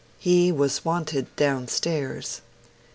[0.17, 2.41] He was wanted downstairs.